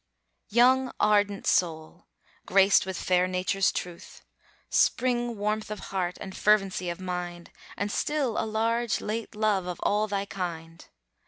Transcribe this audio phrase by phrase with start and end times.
[0.49, 2.07] Young ardent soul,
[2.47, 4.23] graced with fair Nature's truth,
[4.67, 9.79] Spring warmth of heart, and fervency of mind, And still a large late love of
[9.83, 10.87] all thy kind.